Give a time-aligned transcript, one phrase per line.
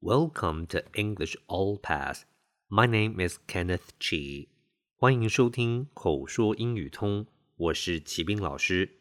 [0.00, 2.26] Welcome to English All Pass.
[2.70, 4.46] My name is Kenneth Chi.
[4.94, 9.00] 欢迎收听口说英语通，我是齐斌老师。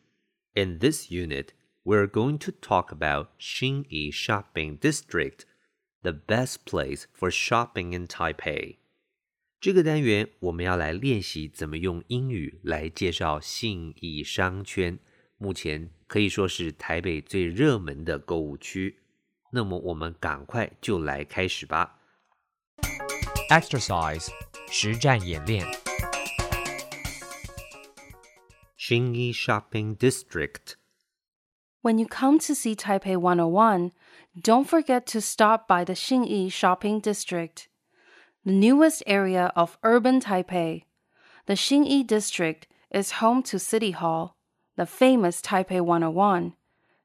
[0.55, 1.49] In this unit,
[1.84, 5.41] we're going to talk about Xinyi Shopping District,
[6.02, 8.77] the best place for shopping in Taipei.
[9.59, 14.98] 这个单元我们要来练习怎么用英语来介绍信义商圈，
[15.38, 18.98] 目前可以说是台北最热门的购物区。
[19.50, 21.98] 那么我们赶快就来开始吧。
[23.51, 24.29] Exercise
[24.70, 25.66] 实战演练。
[28.79, 30.76] Xinyi Shopping District.
[31.82, 33.92] When you come to see Taipei 101,
[34.40, 37.68] don't forget to stop by the Xinyi Shopping District,
[38.45, 40.85] the newest area of urban Taipei.
[41.46, 44.37] The Xinyi District is home to City Hall,
[44.76, 46.54] the famous Taipei 101,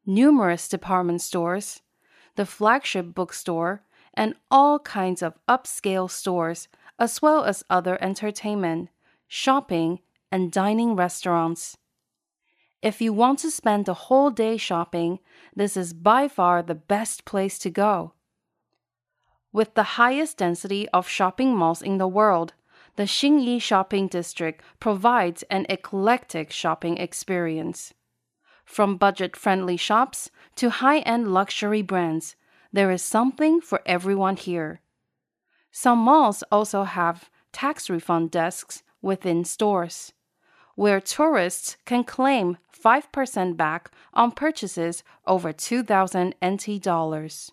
[0.05, 1.81] numerous department stores,
[2.35, 3.81] the flagship bookstore,
[4.13, 8.89] and all kinds of upscale stores, as well as other entertainment,
[9.27, 9.99] shopping,
[10.31, 11.77] and dining restaurants.
[12.81, 15.19] If you want to spend the whole day shopping,
[15.55, 18.13] this is by far the best place to go.
[19.51, 22.53] With the highest density of shopping malls in the world,
[22.95, 27.93] the Xinyi Shopping District provides an eclectic shopping experience.
[28.64, 32.36] From budget friendly shops to high end luxury brands,
[32.72, 34.80] there is something for everyone here.
[35.72, 40.12] Some malls also have tax refund desks within stores,
[40.76, 47.50] where tourists can claim 5% back on purchases over 2,000 NT dollars.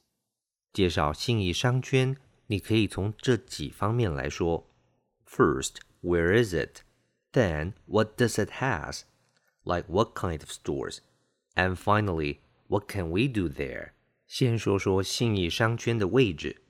[0.71, 2.15] 介绍信义商圈，
[2.47, 4.67] 你可以从这几方面来说。
[5.25, 6.83] First, where is it?
[7.33, 9.01] Then, what does it has?
[9.63, 10.99] Like what kind of stores?
[11.55, 12.37] And finally,
[12.67, 13.91] what can we do there?
[14.27, 16.61] 先说说信义商圈的位置，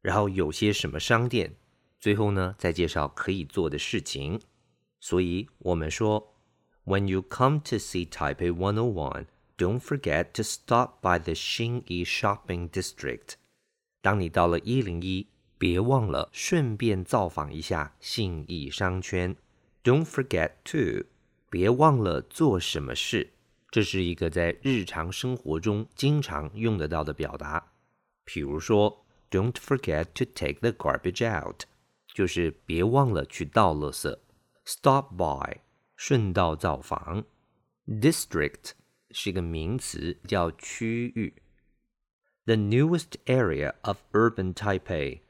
[0.00, 1.54] 然后有些什么商店，
[2.00, 4.40] 最后呢再介绍可以做的事情。
[5.00, 6.34] 所以我们说，
[6.84, 13.34] When you come to see Taipei 101, don't forget to stop by the Xinyi Shopping District.
[14.00, 15.28] 当你到了一零一，
[15.58, 19.36] 别忘了顺便造访一下信义商圈。
[19.84, 21.06] Don't forget to，
[21.57, 23.33] 别忘了做什么事。
[23.71, 27.71] 这是一个在日常生活中经常用得到的表达。
[28.23, 31.63] 比如说，Don't forget to take the garbage out，
[32.13, 34.19] 就是别忘了去倒垃圾。
[34.65, 35.61] Stop by，
[35.95, 37.25] 顺道造访。
[37.87, 38.73] District
[39.09, 41.41] 是一个名词，叫区域。
[42.45, 45.21] The newest area of urban Taipei,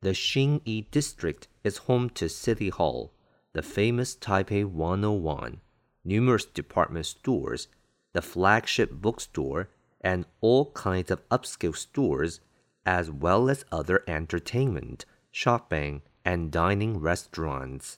[0.00, 3.12] the Xinyi District is home to City Hall,
[3.52, 5.60] the famous Taipei 101
[6.05, 7.67] numerous department stores,
[8.13, 9.67] the flagship bookstore,
[10.01, 12.39] and all kinds of upscale stores,
[12.83, 17.95] as well as other entertainment, shopping, and dining restaurants.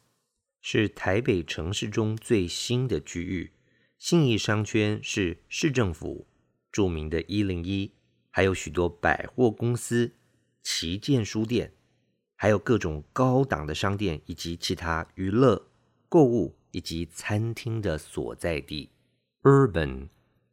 [0.62, 3.52] 是台北城市中最新的区域。
[3.98, 6.28] 信义商圈是市政府
[6.72, 7.92] 着名的一零一，
[8.30, 10.12] 还有许多百货公司、
[10.62, 11.74] 旗舰书店，
[12.36, 15.68] 还有各种高档的商店以及其他娱乐、
[16.10, 18.91] 购物 以及餐厅的所在地。
[19.43, 20.09] Urban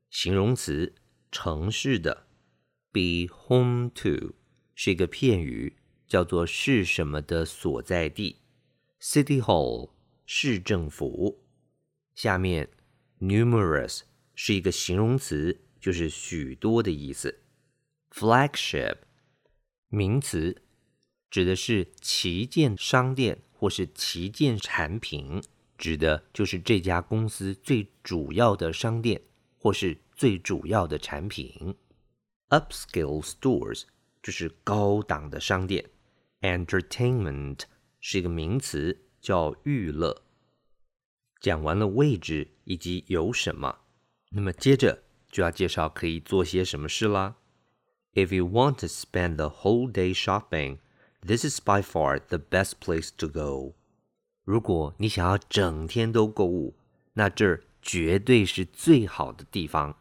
[0.10, 0.94] 形容词，
[1.32, 2.28] 城市的。
[2.92, 4.36] Be home to
[4.74, 5.76] 是一个片语，
[6.08, 8.38] 叫做是什么的所在地。
[9.02, 9.92] City Hall
[10.26, 11.44] 市政府。
[12.14, 12.70] 下面
[13.20, 14.04] numerous
[14.34, 17.42] 是一个形容词，就是许多的意思。
[18.10, 19.00] Flagship
[19.90, 20.62] 名词，
[21.30, 25.44] 指的是旗舰商店或是旗舰产品，
[25.79, 29.21] 指的就是这家公司最主要的商店
[29.57, 31.75] 或是最主要的产品。
[32.49, 33.85] Upscale stores
[34.23, 35.91] 就是高档的商店。
[36.41, 37.61] Entertainment
[38.01, 40.23] 是一个名词，叫娱乐。
[41.41, 43.81] 讲完了位置以及有什么，
[44.31, 47.37] 那么接着就要介绍可以做些什么事啦。
[48.13, 50.79] If you want to spend the whole day shopping,
[51.27, 53.75] this is by far the best place to go.
[54.46, 56.76] 如果你想要整天都购物，
[57.14, 59.98] 那这儿绝对是最好的地方。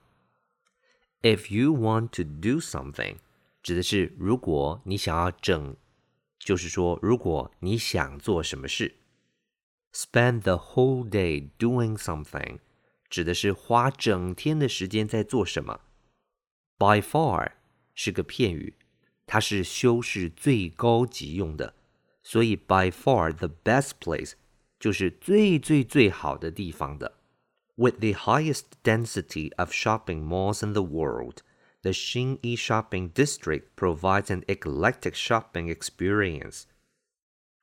[1.23, 3.17] If you want to do something,
[3.63, 5.75] 指的是如果你想要整，
[6.39, 8.97] 就是说如果你想做什么事。
[9.95, 12.59] Spend the whole day doing something，
[13.09, 15.81] 指的是花整天的时间在做什么。
[16.77, 17.53] By far
[17.95, 18.75] 是个片语，
[19.25, 21.75] 它是修饰最高级用的，
[22.24, 24.34] 所以 by far the best place
[24.80, 27.18] 就是最最最好的地方的。
[27.76, 31.38] With the highest density of shopping malls in the world,
[31.82, 36.64] the Xinyi shopping district provides an eclectic shopping experience.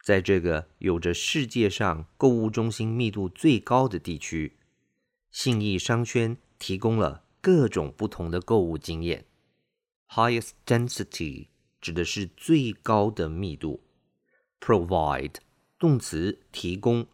[0.03, 4.57] 在这个有着世界上购物中心密度最高的地区，
[5.31, 9.27] 信义商圈提供了各种不同的购物经验。
[10.09, 11.49] Highest density
[11.81, 13.83] 指的是最高的密度。
[14.61, 15.37] Provide
[15.79, 17.07] 动词提供。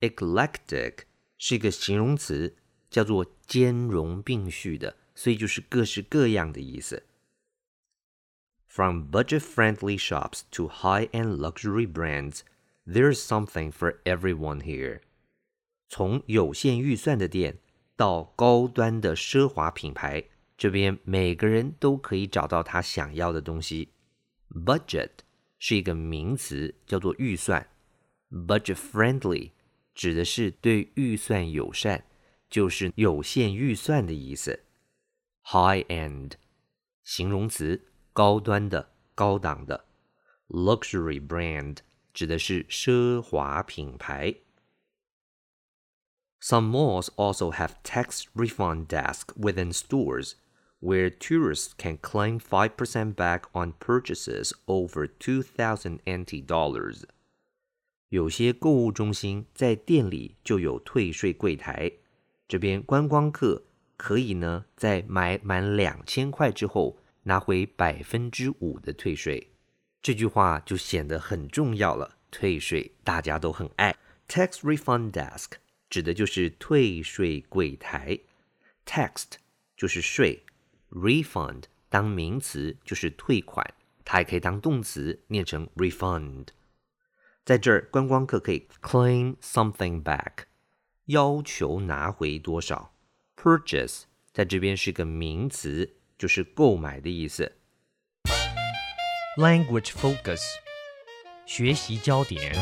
[0.00, 1.00] Eclectic
[1.38, 2.56] 是一个形容词，
[2.88, 7.04] 叫做兼容并蓄的，所以就是各式各样的意思。
[8.66, 12.42] From budget-friendly shops to high-end luxury brands,
[12.86, 15.00] there's something for everyone here.
[15.88, 17.58] 从有限预算的店
[17.96, 20.24] 到高端的奢华品牌，
[20.56, 23.88] 这边每个人都可以找到他想要的东西。
[24.50, 25.10] Budget
[25.65, 27.65] 是一个名词，叫做预算。
[28.29, 29.51] Budget-friendly
[29.95, 32.03] 指的是对预算友善，
[32.49, 34.65] 就是有限预算的意思。
[35.45, 36.33] High-end
[37.05, 37.87] 形容词。
[38.11, 39.85] 高端的、高档的
[40.49, 41.77] ，luxury brand
[42.13, 44.35] 指的是奢华品牌。
[46.41, 50.33] Some malls also have tax refund desk within stores,
[50.82, 57.02] where tourists can claim 5% back on purchases over 2,000 NT dollars.
[58.08, 61.92] 有些购物中心在店里就有退税柜台，
[62.46, 63.64] 这边观光客
[63.96, 66.98] 可以呢在买满两千块之后。
[67.24, 69.50] 拿回百分之五的退税，
[70.00, 72.16] 这句话就显得很重要了。
[72.30, 73.94] 退税大家都很爱，
[74.26, 75.50] tax refund desk
[75.90, 78.18] 指的就是退税柜台，
[78.86, 79.24] tax
[79.76, 80.42] 就是税
[80.92, 86.48] ，refund 当名词就是退款，它也可以当动词念成 refund。
[87.44, 90.44] 在这儿，观光客可以 claim something back，
[91.06, 92.92] 要求拿回多少。
[93.36, 94.02] purchase
[94.32, 95.94] 在这边是个名词。
[96.18, 97.52] 就是购买的意思。
[99.36, 100.42] Language focus，
[101.46, 102.56] 学习焦点。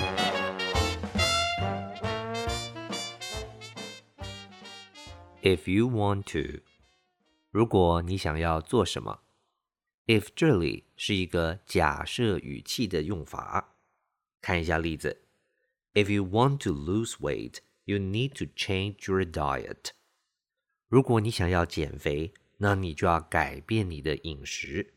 [5.40, 6.60] If you want to，
[7.51, 9.23] 如果你想要做什么。
[10.07, 13.75] If 这里是一个假设语气的用法。
[14.41, 15.25] 看一下例子。
[15.93, 19.89] If you want to lose weight, you need to change your diet。
[20.87, 24.93] 如果你想要减肥，那你就要改变你的饮食。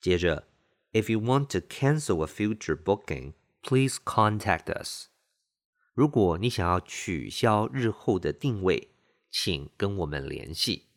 [0.00, 0.48] 接着
[0.92, 5.06] ，If you want to cancel a future booking, please contact us。
[5.94, 8.90] 如果你想要取消日后的定位，
[9.30, 10.87] 请跟我们联系。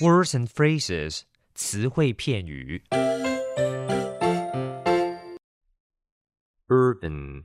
[0.00, 1.22] Words and phrases，
[1.54, 2.82] 词汇片语。
[6.68, 7.44] Urban，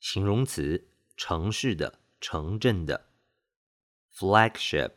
[0.00, 3.08] 形容词，城市的、城镇的。
[4.14, 4.92] Flagship。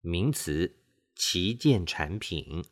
[0.00, 0.76] 名词，
[1.14, 2.64] 旗舰产品。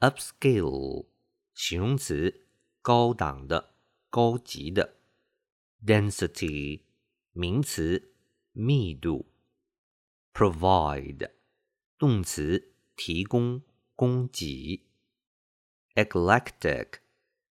[0.00, 1.06] upscale，
[1.54, 2.46] 形容词，
[2.82, 3.74] 高档的、
[4.10, 4.96] 高级的。
[5.86, 6.82] density，
[7.32, 8.14] 名词，
[8.52, 9.26] 密度。
[10.32, 11.30] provide，
[11.99, 13.61] 动词，提供、
[13.93, 14.87] 供给。
[15.95, 16.99] eclectic，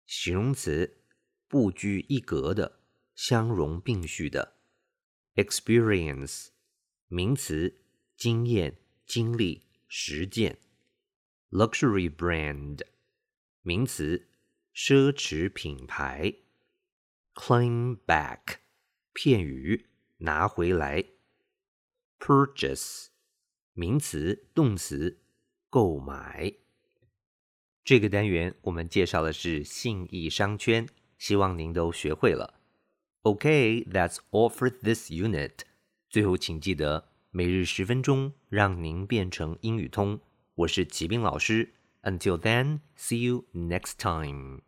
[0.07, 1.03] 形容词，
[1.47, 2.81] 不拘一格的、
[3.13, 4.55] 相容并蓄的。
[5.35, 6.47] experience，
[7.07, 7.77] 名词。
[8.17, 10.59] 经验、经历、实践。
[11.51, 12.83] luxury brand
[13.61, 14.27] 名词，
[14.75, 16.35] 奢侈品牌。
[17.35, 18.57] claim back
[19.13, 21.05] 片语，拿回来。
[22.19, 23.10] purchase
[23.81, 25.17] 名词、动词，
[25.67, 26.53] 购买。
[27.83, 32.59] 这个单元我们介绍的是信义商圈，希望您都学会了。
[33.23, 35.61] OK，that's all for this unit。
[36.11, 37.05] 最后，请记得。
[37.31, 40.19] 每日十分钟，让您变成英语通。
[40.53, 41.73] 我是齐斌老师。
[42.03, 44.61] Until then, see you next time.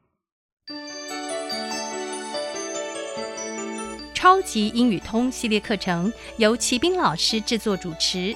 [4.16, 8.36] 超级英语通系列课程由齐斌老师制作主持。